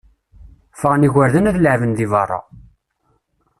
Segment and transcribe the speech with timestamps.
[0.75, 2.39] Ffɣen igerdan ad leεben deg berra.